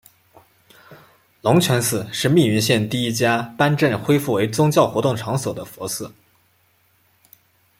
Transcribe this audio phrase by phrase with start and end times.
[1.41, 6.11] 龙泉寺是密云县第一家颁证恢复为宗教活动场所的佛寺。